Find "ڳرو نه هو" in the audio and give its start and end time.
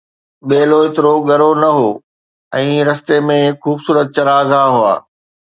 1.27-1.89